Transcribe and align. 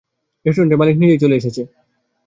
রেস্টুরেন্টের 0.45 0.79
মালিক 0.79 0.95
নিজেই 0.97 1.21
চলে 1.23 1.35
এসেছে। 1.35 1.61